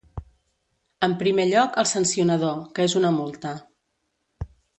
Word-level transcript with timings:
En 1.07 1.13
primer 1.19 1.45
lloc, 1.51 1.77
el 1.83 1.89
sancionador, 1.91 2.57
que 2.79 2.87
és 2.93 2.97
una 3.01 3.13
multa. 3.19 3.53